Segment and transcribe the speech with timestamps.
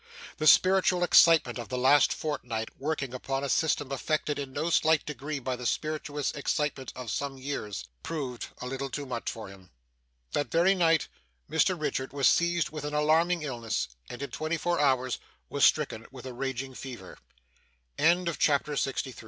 [0.37, 5.05] The spiritual excitement of the last fortnight, working upon a system affected in no slight
[5.05, 9.69] degree by the spirituous excitement of some years, proved a little too much for him.
[10.31, 11.07] That very night,
[11.51, 15.19] Mr Richard was seized with an alarming illness, and in twenty four hours
[15.49, 17.19] was stricken with a raging fever.
[17.99, 19.13] CHAPTER 64 Tossing to and fro upon his hot, unea